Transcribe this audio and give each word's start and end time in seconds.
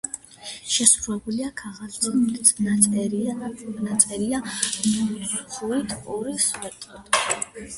შესრულებულია 0.75 1.49
ქაღალდზე, 1.59 2.65
ნაწერია 2.69 4.39
ნუსხურით 4.47 5.95
ორ 6.17 6.33
სვეტად. 6.49 6.91